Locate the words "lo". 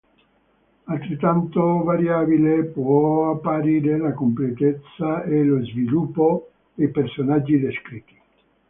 5.43-5.63